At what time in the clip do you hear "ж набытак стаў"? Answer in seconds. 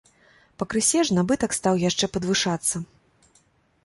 1.09-1.77